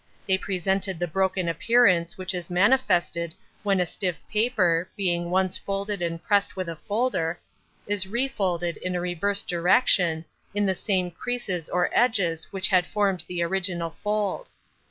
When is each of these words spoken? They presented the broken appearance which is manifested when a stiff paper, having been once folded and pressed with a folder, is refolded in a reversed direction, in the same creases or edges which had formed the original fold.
They 0.27 0.35
presented 0.35 0.97
the 0.97 1.05
broken 1.07 1.47
appearance 1.47 2.17
which 2.17 2.33
is 2.33 2.49
manifested 2.49 3.35
when 3.61 3.79
a 3.79 3.85
stiff 3.85 4.15
paper, 4.31 4.89
having 4.97 5.25
been 5.25 5.29
once 5.29 5.59
folded 5.59 6.01
and 6.01 6.19
pressed 6.23 6.55
with 6.55 6.67
a 6.67 6.75
folder, 6.75 7.39
is 7.85 8.07
refolded 8.07 8.77
in 8.77 8.95
a 8.95 8.99
reversed 8.99 9.47
direction, 9.47 10.25
in 10.55 10.65
the 10.65 10.73
same 10.73 11.11
creases 11.11 11.69
or 11.69 11.91
edges 11.93 12.45
which 12.51 12.69
had 12.69 12.87
formed 12.87 13.25
the 13.27 13.43
original 13.43 13.91
fold. 13.91 14.49